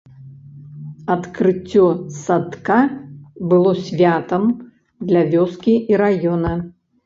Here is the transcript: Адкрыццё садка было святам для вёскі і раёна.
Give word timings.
Адкрыццё 1.15 1.85
садка 2.23 2.79
было 3.53 3.71
святам 3.85 4.51
для 5.11 5.21
вёскі 5.33 5.81
і 5.95 6.05
раёна. 6.07 6.53